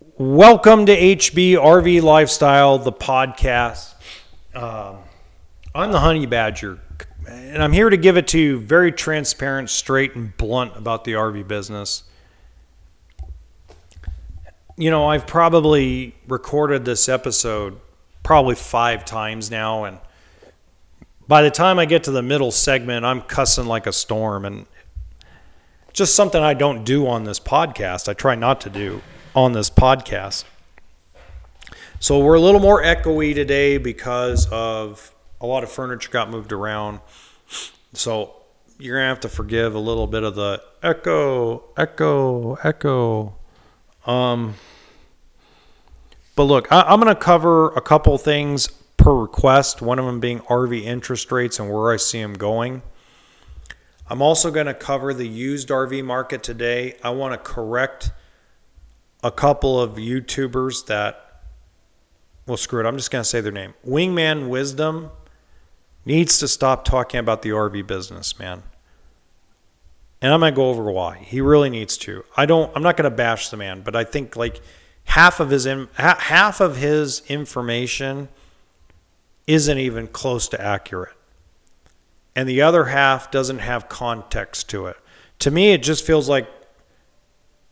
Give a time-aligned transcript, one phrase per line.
[0.00, 3.94] Welcome to HB RV Lifestyle, the podcast.
[4.54, 4.98] Um,
[5.74, 6.78] I'm the Honey Badger,
[7.26, 11.14] and I'm here to give it to you very transparent, straight, and blunt about the
[11.14, 12.04] RV business.
[14.76, 17.80] You know, I've probably recorded this episode
[18.22, 19.98] probably five times now, and
[21.26, 24.66] by the time I get to the middle segment, I'm cussing like a storm, and
[25.92, 28.08] just something I don't do on this podcast.
[28.08, 29.02] I try not to do
[29.38, 30.42] on this podcast.
[32.00, 36.50] So we're a little more echoey today because of a lot of furniture got moved
[36.50, 36.98] around.
[37.92, 38.34] So
[38.80, 43.36] you're gonna have to forgive a little bit of the echo, echo, echo.
[44.06, 44.54] Um,
[46.34, 48.66] but look, I, I'm gonna cover a couple things
[48.96, 49.80] per request.
[49.80, 52.82] One of them being RV interest rates and where I see them going.
[54.08, 56.96] I'm also to cover the used RV market today.
[57.04, 58.10] I want to correct
[59.22, 61.42] a couple of YouTubers that,
[62.46, 62.86] well, screw it.
[62.86, 63.74] I'm just going to say their name.
[63.86, 65.10] Wingman Wisdom
[66.04, 68.62] needs to stop talking about the RV business, man.
[70.20, 71.18] And I'm going to go over why.
[71.18, 72.24] He really needs to.
[72.36, 74.60] I don't, I'm not going to bash the man, but I think like
[75.04, 78.28] half of his, half of his information
[79.46, 81.14] isn't even close to accurate
[82.38, 84.96] and the other half doesn't have context to it.
[85.40, 86.48] To me, it just feels like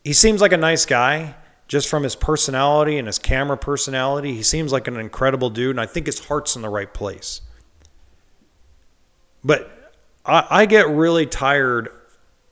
[0.07, 1.35] he seems like a nice guy
[1.67, 4.37] just from his personality and his camera personality.
[4.37, 7.41] He seems like an incredible dude, and I think his heart's in the right place.
[9.43, 9.93] But
[10.25, 11.89] I, I get really tired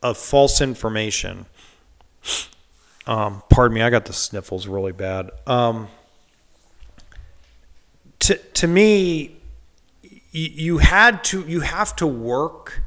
[0.03, 1.47] of false information.
[3.07, 5.31] Um, pardon me, I got the sniffles really bad.
[5.47, 5.87] Um,
[8.19, 9.37] to, to me,
[10.33, 12.83] you had to you have to work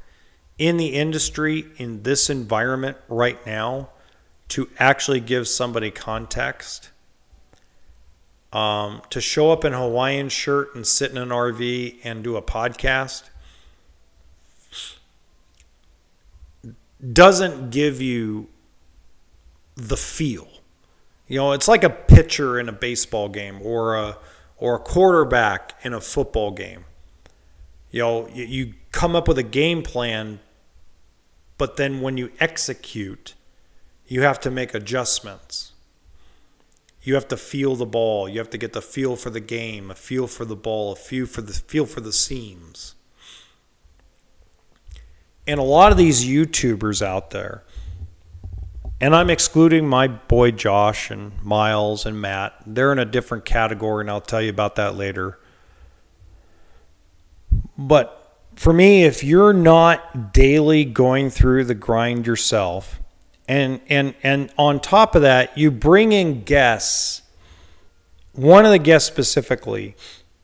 [0.57, 3.91] in the industry in this environment right now
[4.49, 6.89] to actually give somebody context.
[8.53, 12.37] Um, to show up in a Hawaiian shirt and sit in an RV and do
[12.37, 13.23] a podcast
[17.13, 18.47] doesn't give you
[19.75, 20.47] the feel.
[21.27, 24.17] You know, it's like a pitcher in a baseball game or a
[24.55, 26.85] or a quarterback in a football game
[27.91, 30.39] you know, you, you come up with a game plan,
[31.57, 33.33] but then when you execute,
[34.07, 35.73] you have to make adjustments.
[37.03, 38.27] You have to feel the ball.
[38.27, 40.95] You have to get the feel for the game, a feel for the ball, a
[40.95, 42.95] feel for the feel for the seams.
[45.45, 47.63] And a lot of these YouTubers out there,
[48.99, 52.53] and I'm excluding my boy Josh and Miles and Matt.
[52.65, 55.39] They're in a different category, and I'll tell you about that later.
[57.77, 62.99] But for me, if you're not daily going through the grind yourself,
[63.47, 67.21] and and and on top of that, you bring in guests.
[68.33, 69.95] One of the guests specifically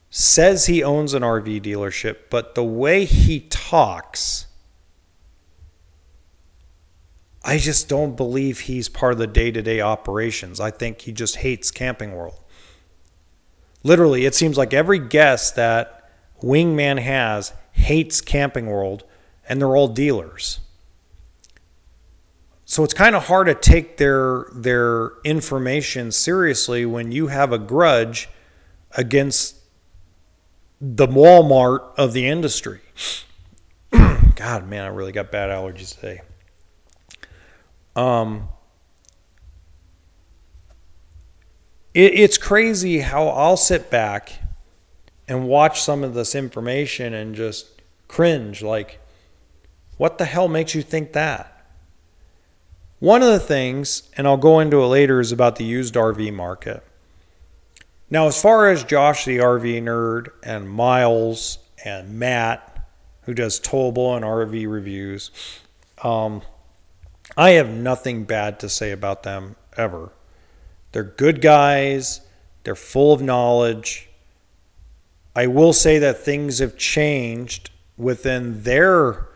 [0.09, 4.47] says he owns an RV dealership, but the way he talks,
[7.43, 10.59] I just don't believe he's part of the day to day operations.
[10.59, 12.39] I think he just hates Camping World.
[13.83, 16.09] Literally, it seems like every guest that
[16.41, 19.03] Wingman has hates Camping World,
[19.47, 20.59] and they're all dealers.
[22.73, 27.59] So it's kind of hard to take their their information seriously when you have a
[27.59, 28.29] grudge
[28.97, 29.57] against
[30.81, 32.79] the Walmart of the industry.
[33.91, 36.21] God, man, I really got bad allergies today.
[37.95, 38.49] Um,
[41.93, 44.31] it, it's crazy how I'll sit back
[45.27, 48.99] and watch some of this information and just cringe like,
[49.97, 51.52] what the hell makes you think that?
[53.03, 56.33] One of the things, and I'll go into it later, is about the used RV
[56.33, 56.81] market.
[58.09, 62.87] Now, as far as Josh the RV nerd and Miles and Matt,
[63.23, 65.31] who does towable and RV reviews,
[66.01, 66.43] um,
[67.35, 70.13] I have nothing bad to say about them ever.
[70.93, 72.21] They're good guys,
[72.63, 74.07] they're full of knowledge,
[75.35, 79.27] I will say that things have changed within their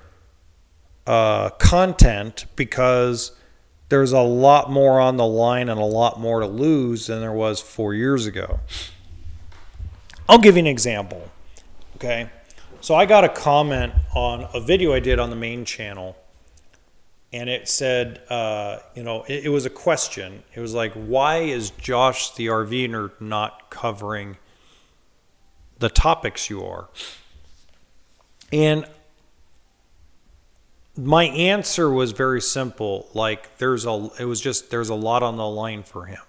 [1.05, 3.33] uh, content because
[3.89, 7.31] there's a lot more on the line and a lot more to lose than there
[7.31, 8.59] was four years ago.
[10.27, 11.29] I'll give you an example.
[11.95, 12.29] Okay.
[12.81, 16.17] So I got a comment on a video I did on the main channel,
[17.33, 20.43] and it said, uh, you know, it, it was a question.
[20.53, 24.37] It was like, why is Josh the RV nerd not covering
[25.79, 26.89] the topics you are.
[28.51, 28.85] And
[30.97, 35.37] my answer was very simple like there's a it was just there's a lot on
[35.37, 36.19] the line for him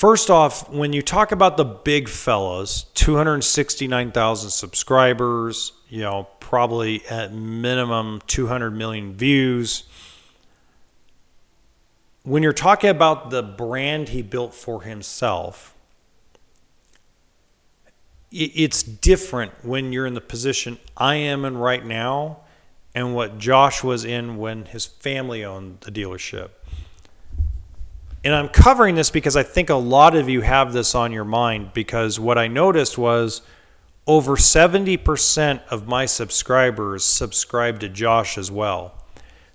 [0.00, 7.34] First off, when you talk about the big fellas, 269,000 subscribers, you know, probably at
[7.34, 9.84] minimum 200 million views.
[12.22, 15.74] When you're talking about the brand he built for himself,
[18.30, 22.38] it's different when you're in the position I am in right now
[22.94, 26.50] and what Josh was in when his family owned the dealership.
[28.22, 31.24] And I'm covering this because I think a lot of you have this on your
[31.24, 33.42] mind because what I noticed was
[34.06, 38.94] over 70% of my subscribers subscribe to Josh as well.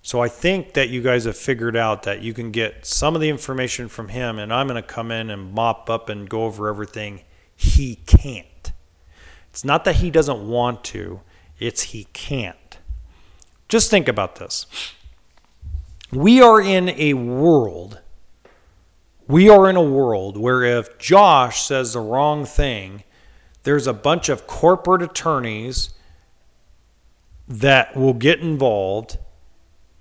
[0.01, 3.21] So I think that you guys have figured out that you can get some of
[3.21, 6.45] the information from him, and I'm going to come in and mop up and go
[6.45, 7.21] over everything
[7.55, 8.45] he can't.
[9.55, 11.21] It's not that he doesn't want to,
[11.59, 12.77] it's he can't.
[13.69, 14.65] Just think about this.
[16.11, 18.01] We are in a world,
[19.29, 23.05] we are in a world where if Josh says the wrong thing,
[23.63, 25.91] there's a bunch of corporate attorneys
[27.47, 29.19] that will get involved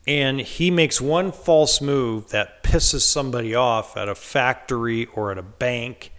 [0.04, 5.38] and he makes one false move that pisses somebody off at a factory or at
[5.38, 6.10] a bank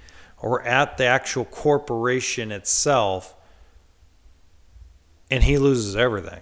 [0.45, 3.36] or at the actual corporation itself,
[5.31, 6.42] and he loses everything.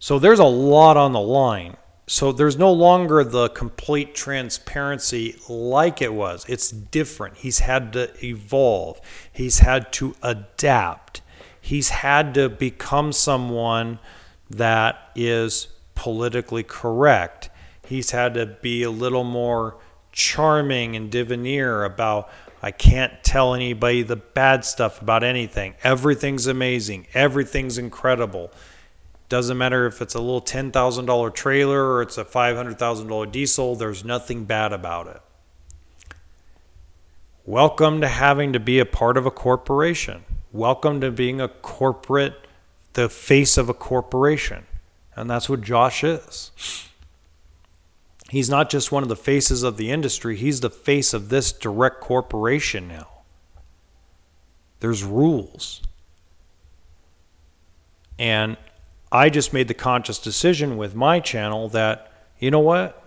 [0.00, 1.76] So there's a lot on the line.
[2.08, 6.44] So there's no longer the complete transparency like it was.
[6.48, 7.36] It's different.
[7.36, 9.00] He's had to evolve,
[9.32, 11.22] he's had to adapt,
[11.60, 14.00] he's had to become someone
[14.50, 17.50] that is politically correct.
[17.86, 19.76] He's had to be a little more
[20.18, 22.28] charming and debonair about
[22.60, 25.74] I can't tell anybody the bad stuff about anything.
[25.84, 27.06] Everything's amazing.
[27.14, 28.50] Everything's incredible.
[29.28, 34.44] Doesn't matter if it's a little $10,000 trailer or it's a $500,000 diesel, there's nothing
[34.44, 35.22] bad about it.
[37.46, 40.24] Welcome to having to be a part of a corporation.
[40.52, 42.34] Welcome to being a corporate,
[42.94, 44.66] the face of a corporation.
[45.14, 46.87] And that's what Josh is.
[48.30, 51.52] He's not just one of the faces of the industry, he's the face of this
[51.52, 53.08] direct corporation now.
[54.80, 55.82] There's rules.
[58.18, 58.56] And
[59.10, 63.02] I just made the conscious decision with my channel that, you know what?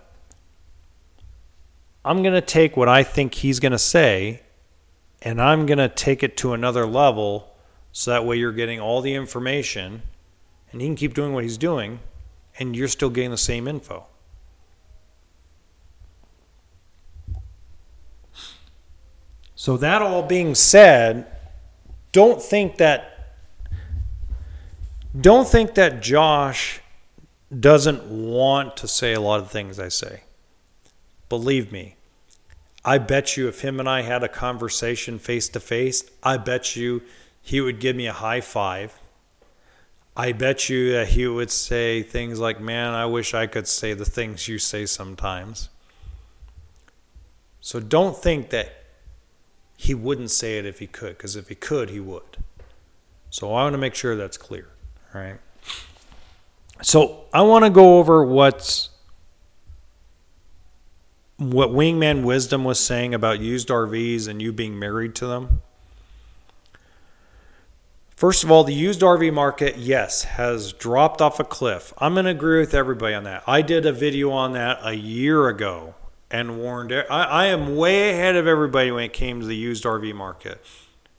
[2.04, 4.42] I'm going to take what I think he's going to say
[5.20, 7.54] and I'm going to take it to another level
[7.92, 10.02] so that way you're getting all the information
[10.72, 12.00] and he can keep doing what he's doing
[12.58, 14.06] and you're still getting the same info.
[19.62, 21.24] So, that all being said,
[22.10, 23.36] don't think that
[25.20, 26.80] don't think that Josh
[27.56, 30.24] doesn't want to say a lot of things I say.
[31.28, 31.94] Believe me,
[32.84, 36.74] I bet you if him and I had a conversation face to face, I bet
[36.74, 37.00] you
[37.40, 38.98] he would give me a high five.
[40.16, 43.94] I bet you that he would say things like, Man, I wish I could say
[43.94, 45.68] the things you say sometimes.
[47.60, 48.81] So don't think that
[49.82, 52.36] he wouldn't say it if he could, because if he could, he would.
[53.30, 54.68] So I want to make sure that's clear.
[55.12, 55.40] All right.
[56.82, 58.90] So I want to go over what's
[61.36, 65.62] what Wingman Wisdom was saying about used RVs and you being married to them.
[68.10, 71.92] First of all, the used RV market, yes, has dropped off a cliff.
[71.98, 73.42] I'm going to agree with everybody on that.
[73.48, 75.96] I did a video on that a year ago
[76.32, 76.92] and warned.
[76.92, 80.64] I, I am way ahead of everybody when it came to the used RV market.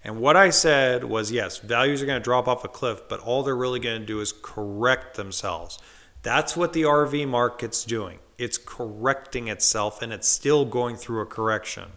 [0.04, 3.22] And what I said was yes, values are going to drop off a cliff, but
[3.22, 5.78] all they're really going to do is correct themselves.
[6.24, 8.20] That's what the RV market's doing.
[8.38, 11.92] It's correcting itself and it's still going through a correction.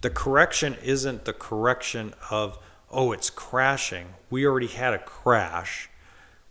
[0.00, 2.58] The correction isn't the correction of,
[2.90, 4.08] oh, it's crashing.
[4.30, 5.88] We already had a crash.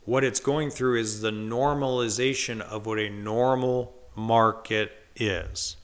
[0.06, 5.78] What it's going through is the normalization of what a normal market is.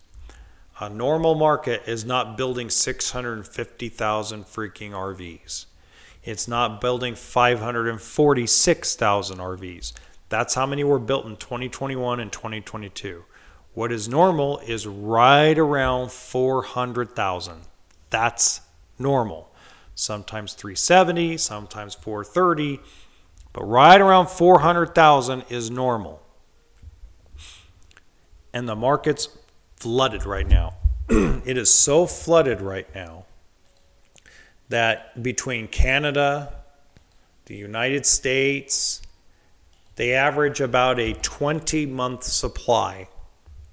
[0.80, 5.66] A normal market is not building 650,000 freaking RVs.
[6.24, 9.94] It's not building 546,000 RVs.
[10.30, 13.24] That's how many were built in 2021 and 2022.
[13.74, 17.62] What is normal is right around 400,000.
[18.10, 18.62] That's
[18.98, 19.52] normal.
[19.96, 22.80] Sometimes 370, sometimes 430,
[23.52, 26.23] but right around 400,000 is normal
[28.54, 29.28] and the market's
[29.76, 30.76] flooded right now.
[31.10, 33.26] it is so flooded right now
[34.70, 36.54] that between Canada,
[37.46, 39.02] the United States,
[39.96, 43.10] they average about a 20 month supply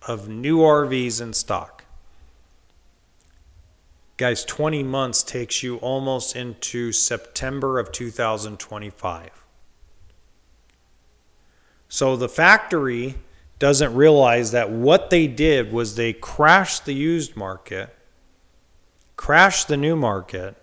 [0.06, 1.84] of new RVs in stock.
[4.16, 9.30] Guys, 20 months takes you almost into September of 2025.
[11.88, 13.14] So the factory
[13.60, 17.94] doesn't realize that what they did was they crashed the used market,
[19.16, 20.56] crashed the new market,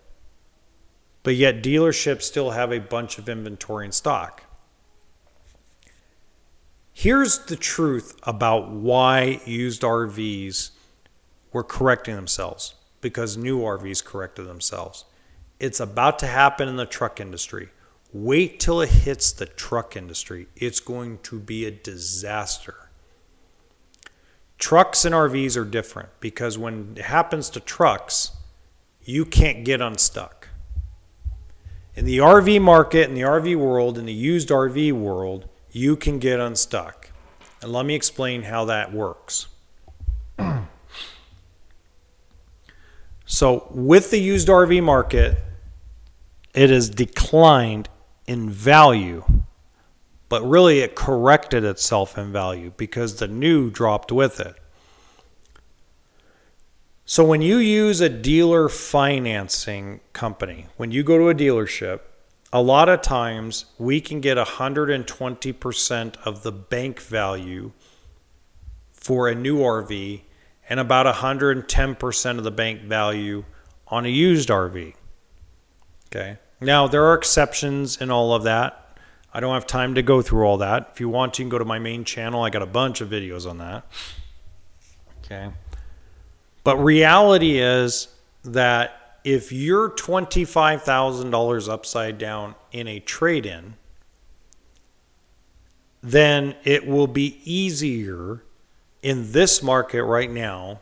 [1.21, 4.43] but yet dealerships still have a bunch of inventory in stock.
[6.91, 10.71] Here's the truth about why used RVs
[11.53, 15.05] were correcting themselves because new RVs corrected themselves.
[15.59, 17.69] It's about to happen in the truck industry.
[18.11, 20.47] Wait till it hits the truck industry.
[20.55, 22.86] It's going to be a disaster.
[24.57, 28.31] Trucks and RVs are different because when it happens to trucks,
[29.03, 30.47] you can't get unstuck.
[31.95, 36.19] In the RV market, in the RV world, in the used RV world, you can
[36.19, 37.09] get unstuck.
[37.61, 39.47] And let me explain how that works.
[43.25, 45.37] so, with the used RV market,
[46.53, 47.89] it has declined
[48.27, 49.23] in value,
[50.29, 54.55] but really it corrected itself in value because the new dropped with it.
[57.05, 62.01] So when you use a dealer financing company, when you go to a dealership,
[62.51, 67.71] a lot of times we can get 120% of the bank value
[68.91, 70.21] for a new RV
[70.69, 73.45] and about 110% of the bank value
[73.87, 74.93] on a used RV.
[76.07, 76.37] Okay.
[76.59, 78.86] Now, there are exceptions in all of that.
[79.37, 80.89] I don't have time to go through all that.
[80.93, 82.41] If you want to, you can go to my main channel.
[82.41, 83.85] I got a bunch of videos on that.
[85.19, 85.51] Okay.
[86.63, 88.07] But reality is
[88.43, 93.75] that if you're $25,000 upside down in a trade in,
[96.01, 98.41] then it will be easier
[99.03, 100.79] in this market right now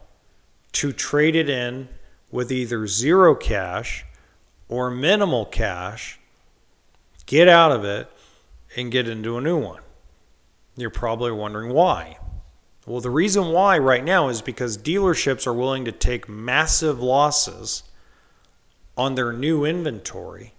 [0.72, 1.90] to trade it in
[2.32, 4.06] with either zero cash
[4.70, 6.22] or minimal cash,
[7.26, 8.10] get out of it,
[8.76, 9.82] and get into a new one.
[10.76, 12.18] You're probably wondering why.
[12.86, 17.84] Well, the reason why right now is because dealerships are willing to take massive losses
[18.98, 20.54] on their new inventory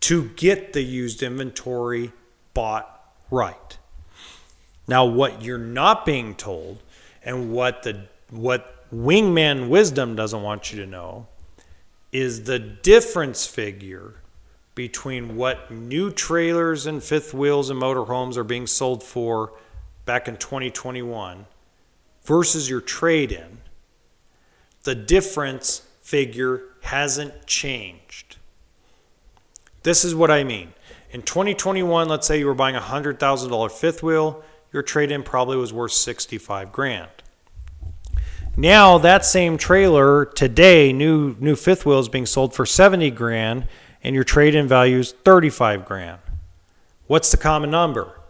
[0.00, 2.12] to get the used inventory
[2.54, 3.76] bought right.
[4.86, 6.78] Now, what you're not being told
[7.22, 11.26] and what the what wingman wisdom doesn't want you to know
[12.10, 14.14] is the difference figure
[14.78, 19.52] between what new trailers and fifth wheels and motorhomes are being sold for
[20.04, 21.46] back in 2021
[22.22, 23.58] versus your trade in,
[24.84, 28.36] the difference figure hasn't changed.
[29.82, 30.72] This is what I mean.
[31.10, 35.56] In 2021, let's say you were buying a $100,000 fifth wheel, your trade in probably
[35.56, 37.10] was worth 65 grand.
[38.56, 43.66] Now that same trailer today, new new fifth wheel is being sold for 70 grand
[44.02, 46.20] and your trade-in value is 35 grand.
[47.06, 48.20] What's the common number?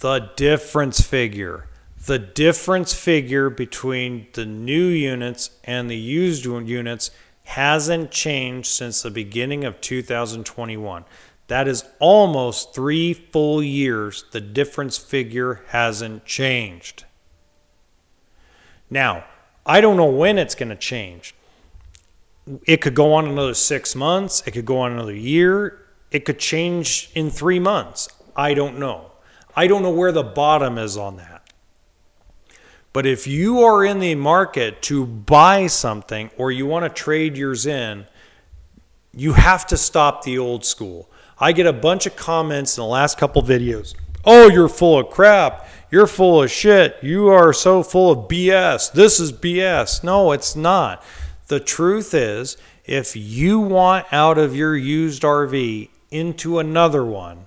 [0.00, 1.66] The difference figure.
[2.06, 7.10] The difference figure between the new units and the used units
[7.44, 11.04] hasn't changed since the beginning of 2021.
[11.48, 14.24] That is almost three full years.
[14.30, 17.04] The difference figure hasn't changed.
[18.88, 19.24] Now,
[19.66, 21.34] I don't know when it's going to change.
[22.66, 26.38] It could go on another six months, it could go on another year, it could
[26.38, 28.08] change in three months.
[28.34, 29.12] I don't know.
[29.54, 31.40] I don't know where the bottom is on that.
[32.92, 37.36] But if you are in the market to buy something or you want to trade
[37.36, 38.06] yours in,
[39.14, 41.10] you have to stop the old school.
[41.38, 43.94] I get a bunch of comments in the last couple videos.
[44.24, 45.68] Oh, you're full of crap.
[45.90, 46.96] You're full of shit.
[47.02, 48.92] You are so full of BS.
[48.92, 50.04] This is BS.
[50.04, 51.02] No, it's not.
[51.50, 57.46] The truth is, if you want out of your used RV into another one,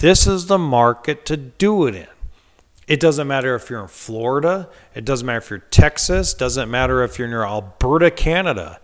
[0.00, 2.08] this is the market to do it in.
[2.88, 7.04] It doesn't matter if you're in Florida, it doesn't matter if you're Texas, doesn't matter
[7.04, 8.80] if you're near Alberta, Canada.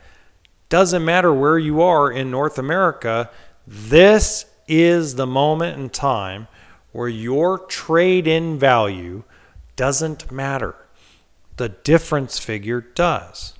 [0.68, 3.32] Doesn't matter where you are in North America.
[3.66, 6.46] This is the moment in time
[6.92, 9.24] where your trade in value
[9.74, 10.76] doesn't matter.
[11.56, 13.54] The difference figure does.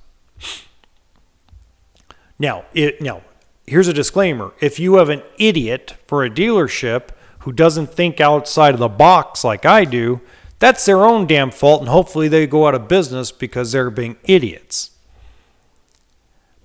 [2.37, 3.21] Now, it, now,
[3.67, 4.53] here's a disclaimer.
[4.59, 9.43] If you have an idiot for a dealership who doesn't think outside of the box
[9.43, 10.21] like I do,
[10.59, 14.17] that's their own damn fault, and hopefully they go out of business because they're being
[14.23, 14.91] idiots.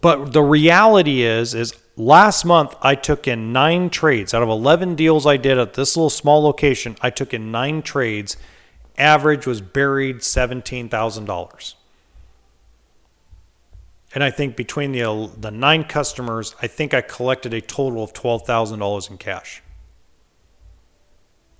[0.00, 4.96] But the reality is, is last month I took in nine trades out of 11
[4.96, 6.96] deals I did at this little small location.
[7.00, 8.36] I took in nine trades
[8.98, 11.74] average was buried $17,000.
[14.14, 18.12] And I think between the, the nine customers, I think I collected a total of
[18.12, 19.60] $12,000 in cash.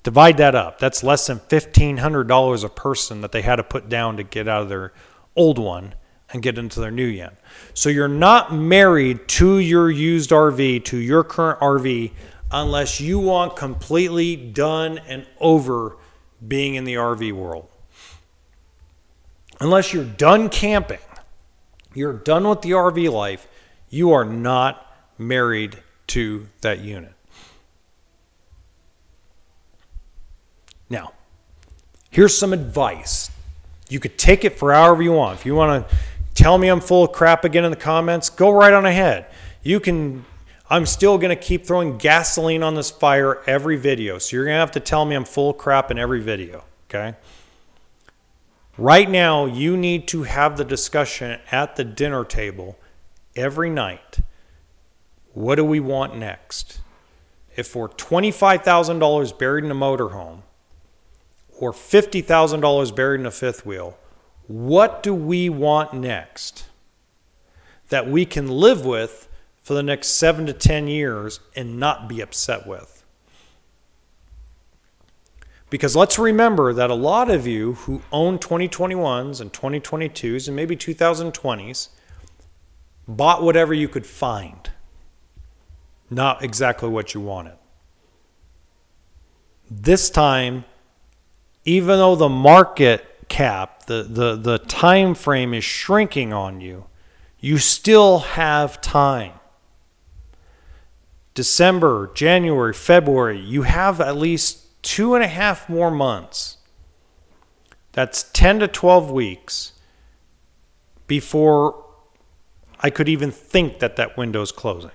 [0.04, 0.78] Divide that up.
[0.78, 4.62] That's less than $1,500 a person that they had to put down to get out
[4.62, 4.92] of their
[5.34, 5.94] old one
[6.30, 7.36] and get into their new yen.
[7.72, 12.12] So you're not married to your used RV, to your current RV,
[12.52, 15.96] unless you want completely done and over
[16.46, 17.68] being in the RV world.
[19.60, 20.98] Unless you're done camping,
[21.96, 23.46] you're done with the RV life,
[23.88, 27.12] you are not married to that unit.
[30.90, 31.12] Now,
[32.10, 33.30] here's some advice.
[33.88, 35.38] You could take it for however you want.
[35.38, 35.96] If you want to
[36.34, 39.26] tell me I'm full of crap again in the comments, go right on ahead.
[39.62, 40.24] You can
[40.68, 44.18] I'm still going to keep throwing gasoline on this fire every video.
[44.18, 46.64] So you're going to have to tell me I'm full of crap in every video,
[46.88, 47.14] okay?
[48.76, 52.78] Right now, you need to have the discussion at the dinner table
[53.36, 54.18] every night.
[55.32, 56.80] What do we want next?
[57.56, 60.42] If we're $25,000 buried in a motorhome
[61.58, 63.96] or $50,000 buried in a fifth wheel,
[64.48, 66.66] what do we want next
[67.88, 69.28] that we can live with
[69.62, 72.93] for the next seven to 10 years and not be upset with.
[75.74, 80.76] Because let's remember that a lot of you who own 2021s and 2022s and maybe
[80.76, 81.88] 2020s
[83.08, 84.70] bought whatever you could find,
[86.08, 87.56] not exactly what you wanted.
[89.68, 90.64] This time,
[91.64, 96.84] even though the market cap, the, the, the time frame is shrinking on you,
[97.40, 99.32] you still have time.
[101.34, 106.58] December, January, February, you have at least two and a half more months.
[107.92, 109.72] That's 10 to 12 weeks
[111.06, 111.84] before
[112.80, 114.90] I could even think that that window is closing.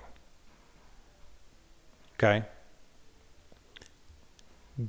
[2.15, 2.43] Okay?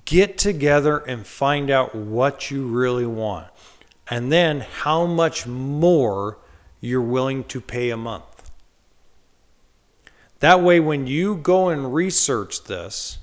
[0.04, 3.48] Get together and find out what you really want.
[4.08, 6.38] And then how much more
[6.80, 8.50] you're willing to pay a month.
[10.40, 13.18] That way, when you go and research this,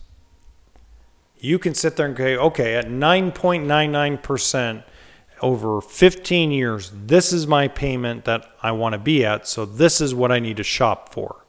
[1.40, 4.84] you can sit there and say, okay, at 9.99%
[5.42, 9.48] over 15 years, this is my payment that I want to be at.
[9.48, 11.44] So this is what I need to shop for.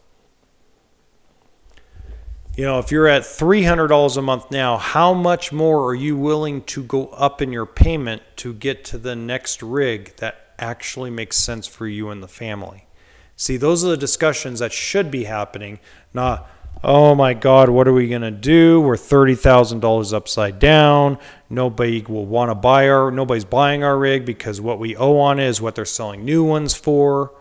[2.57, 6.63] You know, if you're at $300 a month now, how much more are you willing
[6.63, 11.37] to go up in your payment to get to the next rig that actually makes
[11.37, 12.89] sense for you and the family?
[13.37, 15.79] See, those are the discussions that should be happening,
[16.13, 16.51] not,
[16.83, 18.81] oh my God, what are we going to do?
[18.81, 21.19] We're $30,000 upside down.
[21.51, 25.39] Nobody will want to buy our, nobody's buying our rig because what we owe on
[25.39, 27.33] it is what they're selling new ones for.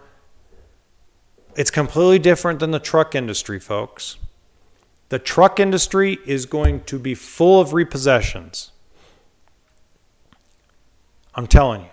[1.56, 4.18] It's completely different than the truck industry, folks.
[5.10, 8.72] The truck industry is going to be full of repossessions.
[11.34, 11.88] I'm telling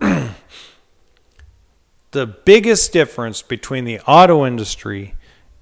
[0.00, 0.28] you.
[2.12, 5.15] the biggest difference between the auto industry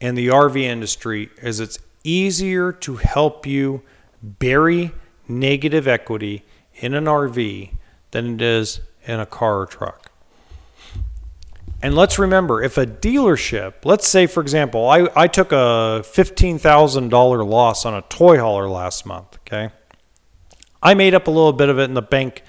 [0.05, 3.81] and the RV industry is it's easier to help you
[4.23, 4.93] bury
[5.27, 7.71] negative equity in an RV
[8.11, 10.11] than it is in a car or truck.
[11.81, 17.49] And let's remember if a dealership, let's say, for example, I, I took a $15,000
[17.49, 19.71] loss on a toy hauler last month, okay?
[20.83, 22.43] I made up a little bit of it in the bank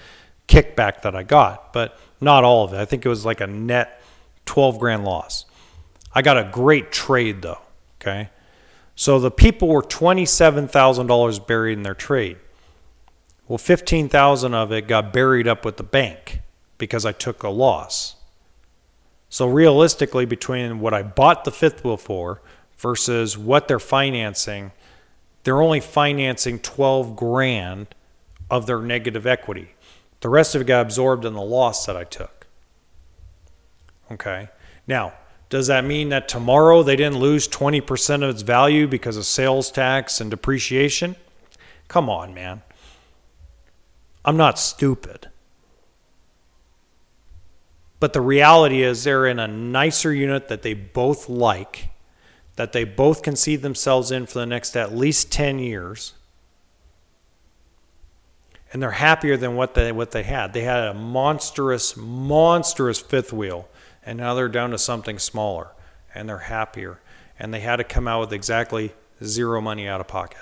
[0.50, 2.80] kickback that I got, but not all of it.
[2.80, 4.02] I think it was like a net
[4.46, 5.46] 12 grand loss.
[6.16, 7.60] I got a great trade though.
[8.02, 8.30] Okay.
[8.96, 12.38] So the people were $27,000 buried in their trade.
[13.48, 16.40] Well, 15,000 of it got buried up with the bank
[16.78, 18.16] because I took a loss.
[19.30, 22.42] So realistically between what I bought the fifth wheel for
[22.78, 24.72] versus what they're financing,
[25.44, 27.94] they're only financing 12 grand
[28.50, 29.72] of their negative equity.
[30.22, 32.48] The rest of it got absorbed in the loss that I took.
[34.12, 34.50] Okay.
[34.88, 35.14] Now,
[35.56, 39.72] does that mean that tomorrow they didn't lose 20% of its value because of sales
[39.72, 41.16] tax and depreciation?
[41.88, 42.62] Come on, man.
[44.26, 45.30] I'm not stupid.
[48.02, 51.88] But the reality is they're in a nicer unit that they both like,
[52.58, 56.16] that they both can see themselves in for the next at least 10 years
[58.74, 60.52] and they're happier than what they what they had.
[60.52, 63.70] They had a monstrous, monstrous fifth wheel,
[64.06, 65.70] and now they're down to something smaller,
[66.14, 67.00] and they're happier.
[67.38, 70.38] And they had to come out with exactly zero money out of pocket.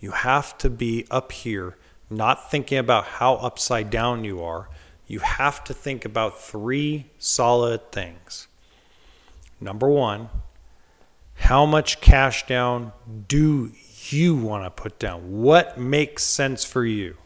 [0.00, 1.76] You have to be up here,
[2.08, 4.68] not thinking about how upside down you are.
[5.06, 8.46] You have to think about three solid things.
[9.60, 10.28] Number one,
[11.34, 12.92] how much cash down
[13.26, 13.72] do
[14.10, 15.40] you want to put down?
[15.40, 17.16] What makes sense for you?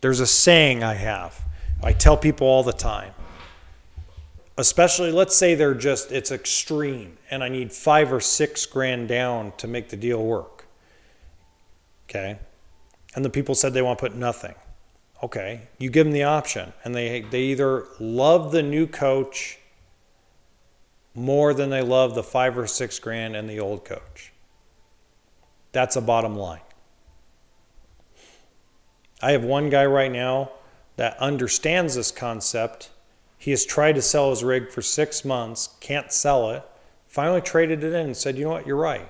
[0.00, 1.42] There's a saying I have,
[1.84, 3.12] I tell people all the time.
[4.56, 9.52] Especially, let's say they're just, it's extreme and I need five or six grand down
[9.58, 10.66] to make the deal work.
[12.08, 12.38] Okay.
[13.14, 14.54] And the people said they want to put nothing.
[15.22, 15.62] Okay.
[15.78, 19.58] You give them the option and they, they either love the new coach
[21.14, 24.32] more than they love the five or six grand and the old coach.
[25.72, 26.60] That's a bottom line.
[29.20, 30.50] I have one guy right now
[30.96, 32.90] that understands this concept.
[33.38, 36.62] He has tried to sell his rig for six months, can't sell it.
[37.06, 39.08] Finally traded it in and said, you know what, you're right.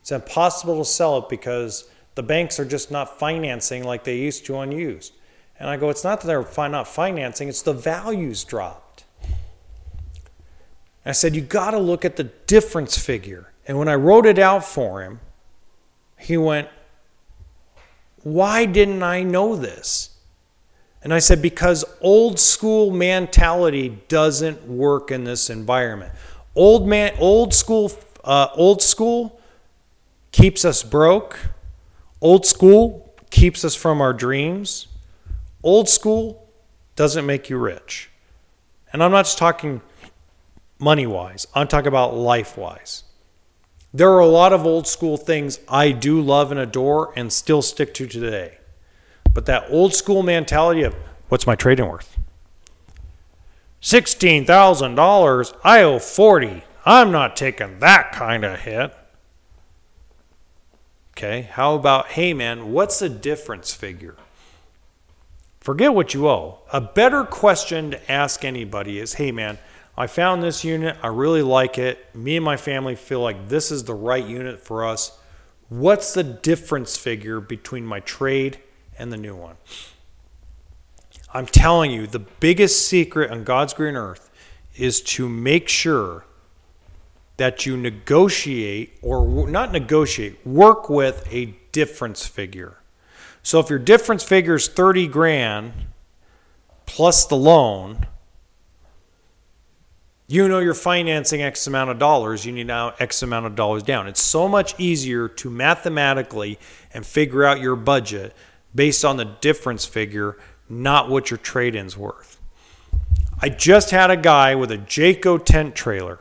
[0.00, 4.46] It's impossible to sell it because the banks are just not financing like they used
[4.46, 5.12] to on used.
[5.58, 8.86] And I go, it's not that they're not financing, it's the values drop.
[11.06, 13.52] I said, You got to look at the difference figure.
[13.66, 15.20] And when I wrote it out for him,
[16.18, 16.68] he went,
[18.22, 20.10] Why didn't I know this?
[21.06, 26.12] And I said, Because old school mentality doesn't work in this environment.
[26.56, 27.92] Old man, old school,
[28.24, 29.40] uh, old school
[30.32, 31.38] keeps us broke.
[32.20, 34.88] Old school keeps us from our dreams.
[35.62, 36.48] Old school
[36.96, 38.10] doesn't make you rich.
[38.92, 39.82] And I'm not just talking
[40.80, 41.46] money wise.
[41.54, 43.04] I'm talking about life wise.
[43.94, 47.62] There are a lot of old school things I do love and adore and still
[47.62, 48.58] stick to today.
[49.36, 50.96] But that old school mentality of
[51.28, 52.18] what's my trading worth?
[53.82, 55.56] $16,000.
[55.62, 56.64] I owe 40.
[56.86, 58.96] I'm not taking that kind of hit.
[61.10, 64.16] Okay, how about, hey man, what's the difference figure?
[65.60, 66.60] Forget what you owe.
[66.72, 69.58] A better question to ask anybody is, hey man,
[69.98, 70.96] I found this unit.
[71.02, 72.14] I really like it.
[72.14, 75.18] Me and my family feel like this is the right unit for us.
[75.68, 78.60] What's the difference figure between my trade
[78.98, 79.56] and the new one?
[81.32, 84.30] I'm telling you, the biggest secret on God's green earth
[84.76, 86.24] is to make sure
[87.36, 92.78] that you negotiate or not negotiate, work with a difference figure.
[93.42, 95.72] So if your difference figure is 30 grand
[96.86, 98.06] plus the loan,
[100.26, 103.82] you know you're financing X amount of dollars, you need now X amount of dollars
[103.82, 104.08] down.
[104.08, 106.58] It's so much easier to mathematically
[106.92, 108.34] and figure out your budget
[108.76, 112.40] based on the difference figure, not what your trade in's worth.
[113.40, 116.20] I just had a guy with a Jayco tent trailer.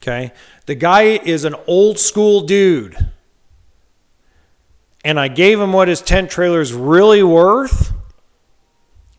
[0.00, 0.32] Okay.
[0.66, 2.96] The guy is an old school dude.
[5.04, 7.92] And I gave him what his tent trailer is really worth.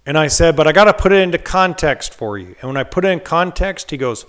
[0.05, 2.55] And I said, but I got to put it into context for you.
[2.61, 4.25] And when I put it in context, he goes,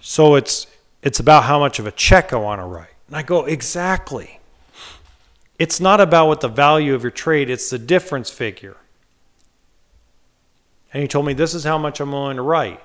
[0.00, 0.66] so it's
[1.02, 2.94] it's about how much of a check I want to write.
[3.08, 4.40] And I go, exactly.
[5.58, 8.76] It's not about what the value of your trade, it's the difference figure.
[10.92, 12.80] And he told me, this is how much I'm willing to write.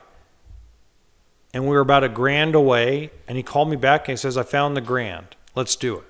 [1.54, 4.38] And we were about a grand away, and he called me back and he says,
[4.38, 5.36] I found the grand.
[5.56, 6.04] Let's do it.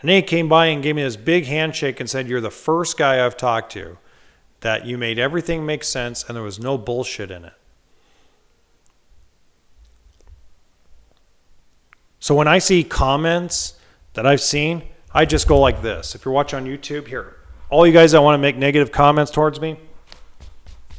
[0.00, 2.50] And then he came by and gave me this big handshake and said, You're the
[2.50, 3.98] first guy I've talked to
[4.60, 7.52] that you made everything make sense and there was no bullshit in it.
[12.18, 13.74] So when I see comments
[14.14, 16.14] that I've seen, I just go like this.
[16.14, 17.36] If you're watching on YouTube, here,
[17.68, 19.78] all you guys that want to make negative comments towards me,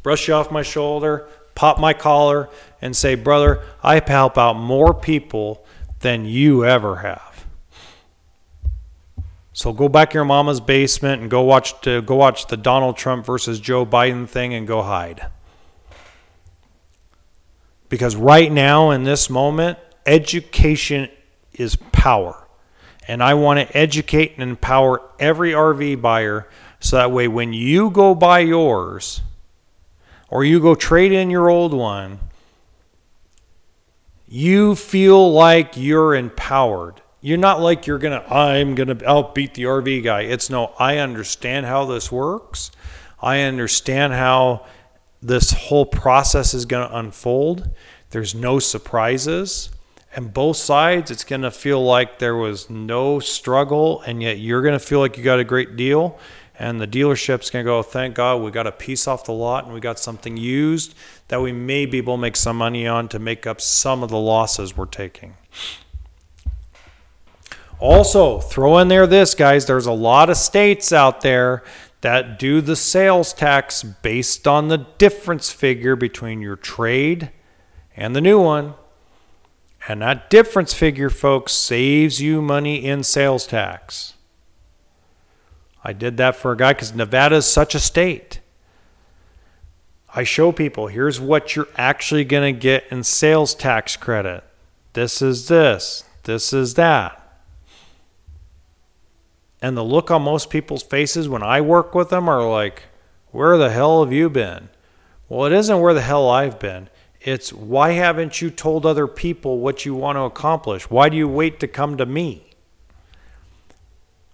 [0.03, 2.49] brush you off my shoulder, pop my collar,
[2.81, 5.65] and say, Brother, I help out more people
[5.99, 7.45] than you ever have.
[9.53, 12.97] So go back to your mama's basement and go watch to, go watch the Donald
[12.97, 15.27] Trump versus Joe Biden thing and go hide.
[17.89, 21.09] Because right now in this moment, education
[21.53, 22.47] is power.
[23.11, 26.47] And I want to educate and empower every RV buyer
[26.79, 29.21] so that way when you go buy yours
[30.29, 32.19] or you go trade in your old one,
[34.27, 39.53] you feel like you're empowered you're not like you're going to, I'm going to outbeat
[39.53, 40.21] the RV guy.
[40.21, 42.71] It's no, I understand how this works.
[43.21, 44.65] I understand how
[45.21, 47.69] this whole process is going to unfold.
[48.09, 49.69] There's no surprises.
[50.13, 54.61] And both sides, it's going to feel like there was no struggle, and yet you're
[54.61, 56.19] going to feel like you got a great deal.
[56.59, 59.65] And the dealership's going to go, thank God we got a piece off the lot
[59.65, 60.93] and we got something used
[61.29, 64.09] that we may be able to make some money on to make up some of
[64.09, 65.35] the losses we're taking.
[67.79, 69.65] Also, throw in there this, guys.
[69.65, 71.63] There's a lot of states out there
[72.01, 77.31] that do the sales tax based on the difference figure between your trade
[77.95, 78.75] and the new one.
[79.87, 84.13] And that difference figure, folks, saves you money in sales tax.
[85.83, 88.39] I did that for a guy because Nevada is such a state.
[90.13, 94.43] I show people here's what you're actually going to get in sales tax credit.
[94.93, 97.17] This is this, this is that.
[99.61, 102.83] And the look on most people's faces when I work with them are like,
[103.31, 104.69] Where the hell have you been?
[105.29, 106.89] Well, it isn't where the hell I've been.
[107.23, 110.89] It's why haven't you told other people what you want to accomplish?
[110.89, 112.47] Why do you wait to come to me?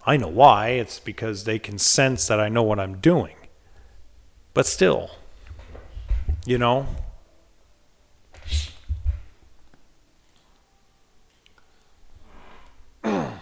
[0.05, 0.69] I know why.
[0.69, 3.35] It's because they can sense that I know what I'm doing.
[4.53, 5.11] But still,
[6.45, 6.87] you know?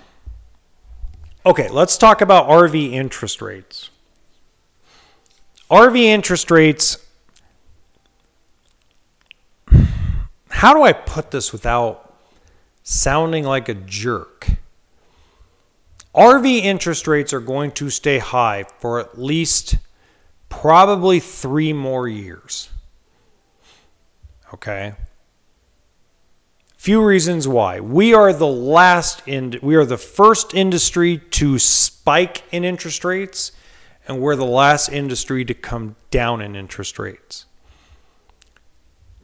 [1.45, 3.91] okay, let's talk about RV interest rates.
[5.69, 7.04] RV interest rates
[10.55, 12.15] how do I put this without
[12.81, 14.47] sounding like a jerk?
[16.15, 19.75] RV interest rates are going to stay high for at least
[20.47, 22.69] probably three more years.
[24.53, 24.93] Okay.
[26.77, 27.81] Few reasons why.
[27.81, 33.51] We are the last in we are the first industry to spike in interest rates
[34.07, 37.45] and we're the last industry to come down in interest rates.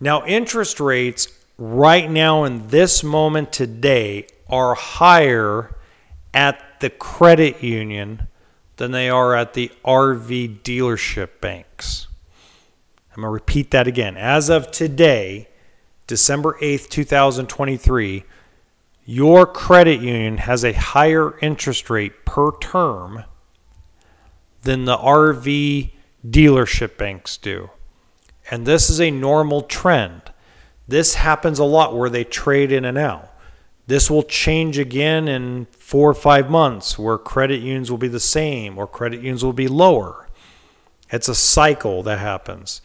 [0.04, 1.28] Now, interest rates
[1.60, 5.76] right now in this moment today are higher
[6.34, 8.28] at the credit union
[8.78, 12.08] than they are at the RV dealership banks.
[13.12, 14.18] I'm going to repeat that again.
[14.18, 15.50] As of today,
[16.08, 18.24] December 8th, 2023,
[19.06, 23.24] your credit union has a higher interest rate per term
[24.64, 25.92] than the RV
[26.28, 27.70] dealership banks do.
[28.50, 30.32] And this is a normal trend.
[30.88, 33.30] This happens a lot where they trade in and out.
[33.88, 38.20] This will change again in four or five months where credit unions will be the
[38.20, 40.28] same or credit unions will be lower.
[41.10, 42.82] It's a cycle that happens.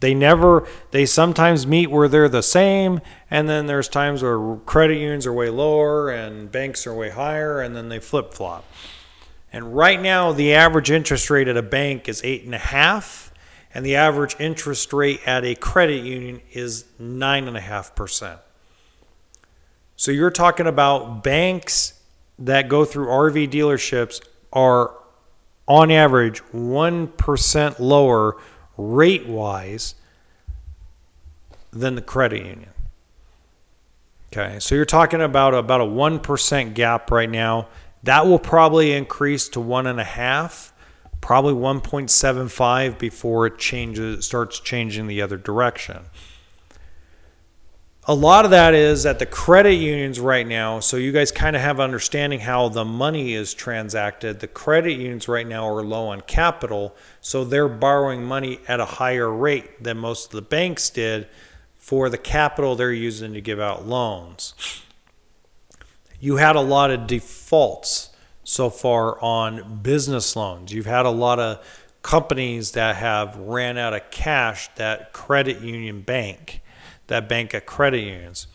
[0.00, 4.94] They never, they sometimes meet where they're the same, and then there's times where credit
[4.94, 8.64] unions are way lower and banks are way higher, and then they flip flop.
[9.52, 13.29] And right now, the average interest rate at a bank is eight and a half
[13.72, 18.38] and the average interest rate at a credit union is 9.5%.
[19.96, 22.00] So you're talking about banks
[22.38, 24.20] that go through RV dealerships
[24.52, 24.94] are
[25.68, 28.36] on average 1% lower
[28.76, 29.94] rate wise
[31.70, 32.70] than the credit union.
[34.32, 37.68] Okay, so you're talking about about a 1% gap right now.
[38.04, 40.72] That will probably increase to one and a half
[41.20, 46.04] probably 1.75 before it changes starts changing the other direction.
[48.08, 51.54] A lot of that is at the credit unions right now, so you guys kind
[51.54, 54.40] of have understanding how the money is transacted.
[54.40, 58.84] The credit unions right now are low on capital, so they're borrowing money at a
[58.84, 61.28] higher rate than most of the banks did
[61.76, 64.54] for the capital they're using to give out loans.
[66.18, 68.09] You had a lot of defaults
[68.50, 70.72] so far on business loans.
[70.72, 71.64] You've had a lot of
[72.02, 76.60] companies that have ran out of cash that credit union bank,
[77.06, 78.48] that bank of credit unions.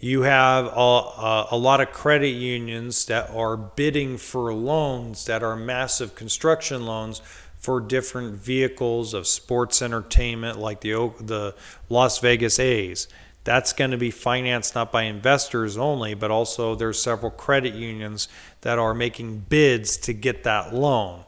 [0.00, 5.56] You have a, a, lot of credit unions that are bidding for loans that are
[5.56, 7.22] massive construction loans
[7.58, 11.54] for different vehicles of sports entertainment, like the the
[11.88, 13.08] Las Vegas A's.
[13.44, 18.28] That's going to be financed not by investors only, but also there's several credit unions
[18.60, 21.24] that are making bids to get that loan.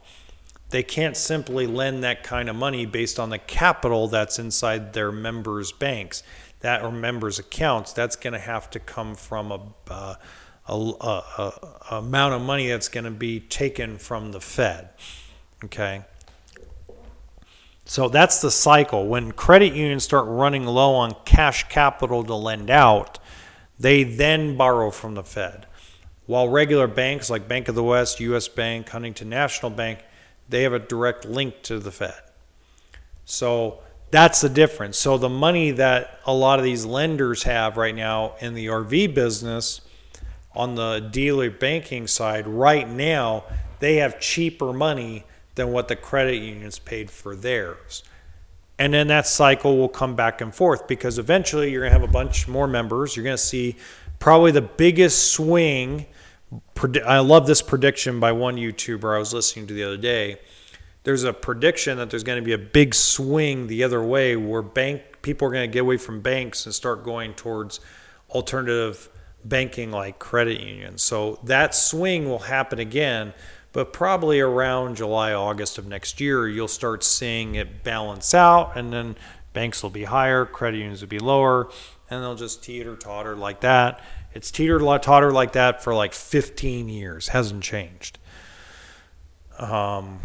[0.69, 5.13] They can't simply lend that kind of money based on the capital that's inside their
[5.13, 6.23] members' banks,
[6.61, 7.93] that or members' accounts.
[7.93, 10.15] That's going to have to come from a, uh,
[10.67, 11.53] a, a,
[11.91, 14.91] a amount of money that's going to be taken from the Fed.
[15.65, 16.05] Okay.
[17.85, 19.07] So that's the cycle.
[19.07, 23.19] When credit unions start running low on cash capital to lend out,
[23.79, 25.67] they then borrow from the Fed.
[26.27, 30.01] While regular banks like Bank of the West, US Bank, Huntington National Bank,
[30.49, 32.21] they have a direct link to the Fed.
[33.25, 34.99] So that's the difference.
[34.99, 39.15] So the money that a lot of these lenders have right now in the RV
[39.15, 39.81] business
[40.55, 43.45] on the dealer banking side right now,
[43.81, 48.03] they have cheaper money than what the credit unions paid for theirs.
[48.79, 52.09] And then that cycle will come back and forth because eventually you're going to have
[52.09, 53.17] a bunch more members.
[53.17, 53.77] You're going to see
[54.19, 56.07] probably the biggest swing
[57.07, 60.39] I love this prediction by one YouTuber I was listening to the other day.
[61.05, 64.63] There's a prediction that there's going to be a big swing the other way where
[64.63, 67.81] bank people are going to get away from banks and start going towards
[68.31, 69.09] alternative
[69.45, 71.03] banking like credit unions.
[71.03, 73.33] So that swing will happen again,
[73.73, 78.93] but probably around July, August of next year, you'll start seeing it balance out, and
[78.93, 79.17] then
[79.53, 81.71] banks will be higher, credit unions will be lower,
[82.11, 84.01] and they'll just teeter totter like that.
[84.35, 88.19] It's teeter totter like that for like 15 years, hasn't changed.
[89.59, 90.21] Um,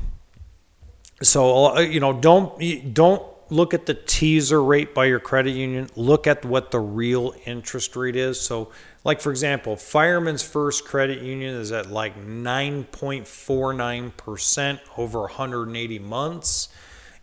[1.21, 5.89] so uh, you know, don't don't look at the teaser rate by your credit union.
[5.95, 8.39] Look at what the real interest rate is.
[8.39, 8.71] So,
[9.07, 16.67] like for example, Fireman's First Credit Union is at like 9.49% over 180 months.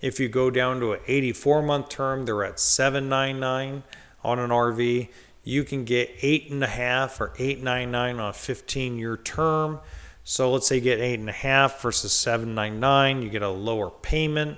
[0.01, 3.83] If you go down to an 84 month term, they're at 799
[4.25, 5.11] on an RV.
[5.45, 9.81] You can get eight and a half or 899 on a 15 year term.
[10.25, 13.91] So let's say you get eight and a half versus 799, you get a lower
[13.91, 14.57] payment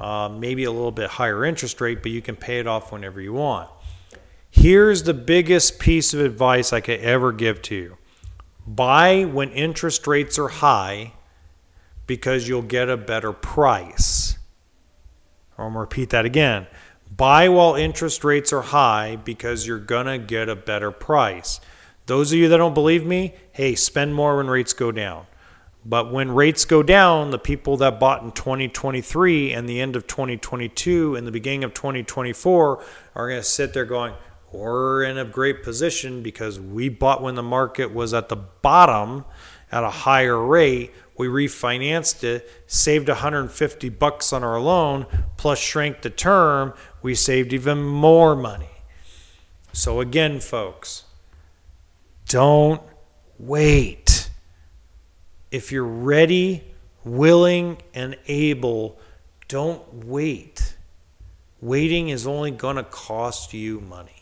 [0.00, 3.20] uh, maybe a little bit higher interest rate, but you can pay it off whenever
[3.20, 3.70] you want.
[4.54, 7.96] Here's the biggest piece of advice I could ever give to you
[8.66, 11.14] buy when interest rates are high
[12.06, 14.36] because you'll get a better price.
[15.56, 16.66] I'm going to repeat that again.
[17.10, 21.58] Buy while interest rates are high because you're going to get a better price.
[22.04, 25.26] Those of you that don't believe me, hey, spend more when rates go down.
[25.84, 30.06] But when rates go down, the people that bought in 2023 and the end of
[30.06, 32.84] 2022 and the beginning of 2024
[33.14, 34.12] are going to sit there going,
[34.52, 39.24] we're in a great position because we bought when the market was at the bottom
[39.70, 40.92] at a higher rate.
[41.16, 46.74] We refinanced it, saved 150 bucks on our loan, plus shrank the term.
[47.02, 48.68] We saved even more money.
[49.72, 51.04] So, again, folks,
[52.28, 52.82] don't
[53.38, 54.30] wait
[55.50, 56.64] if you're ready,
[57.04, 58.98] willing, and able,
[59.48, 60.76] don't wait.
[61.60, 64.21] Waiting is only going to cost you money.